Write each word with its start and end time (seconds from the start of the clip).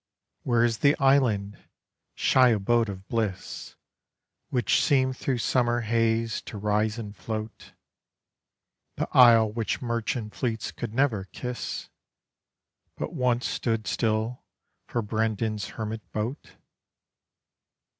Where 0.41 0.63
is 0.63 0.79
the 0.79 0.97
island, 0.97 1.59
shy 2.15 2.49
abode 2.49 2.89
of 2.89 3.07
bliss, 3.07 3.75
Which 4.49 4.81
seemed 4.81 5.15
through 5.15 5.37
summer 5.37 5.81
haze 5.81 6.41
to 6.45 6.57
rise 6.57 6.97
and 6.97 7.15
float, 7.15 7.73
The 8.95 9.07
isle 9.15 9.51
which 9.51 9.79
merchant 9.79 10.33
fleets 10.33 10.71
could 10.71 10.95
never 10.95 11.25
kiss, 11.25 11.89
But 12.95 13.13
once 13.13 13.45
stood 13.45 13.85
still 13.85 14.41
for 14.87 15.03
Brendan's 15.03 15.67
hermit 15.67 16.01
boat? 16.11 16.53